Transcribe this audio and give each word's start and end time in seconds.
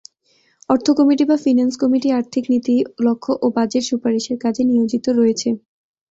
অর্থ 0.69 0.87
কমিটি 0.99 1.23
বা 1.25 1.37
finance 1.43 1.73
committee 1.81 2.09
আর্থিক 2.19 2.43
নীতি, 2.51 2.75
লক্ষ্য 3.05 3.31
ও 3.41 3.55
বাজেট 3.55 3.83
সুপারিশের 3.89 4.37
কাজে 4.43 4.63
নিয়োজিত 4.65 5.05
রয়েছে। 5.19 5.49